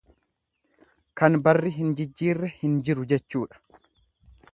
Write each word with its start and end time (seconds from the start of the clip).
Kan 1.21 1.37
barri 1.47 1.73
hin 1.75 1.91
jijiirre 1.99 2.49
hin 2.63 2.79
jiru 2.89 3.05
jechuudha. 3.13 3.63